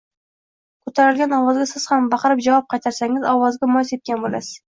[0.87, 4.53] Ko‘tarilgan ovozga siz ham baqirib javob qaytarsangiz, olovga moy sepgan bo‘lasiz.